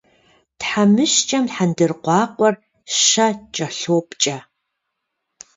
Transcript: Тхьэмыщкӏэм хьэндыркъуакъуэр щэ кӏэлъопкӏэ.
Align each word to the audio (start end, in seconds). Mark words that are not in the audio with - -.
Тхьэмыщкӏэм 0.59 1.45
хьэндыркъуакъуэр 1.53 2.55
щэ 3.01 3.27
кӏэлъопкӏэ. 3.53 4.37